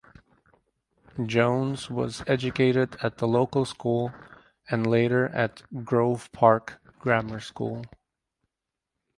Jones 1.27 1.87
was 1.91 2.23
educated 2.25 2.95
at 3.03 3.19
the 3.19 3.27
local 3.27 3.65
school 3.65 4.11
and 4.67 4.87
later 4.87 5.27
at 5.27 5.61
Grove 5.85 6.31
Park 6.31 6.79
Grammar 6.97 7.39
School. 7.39 7.83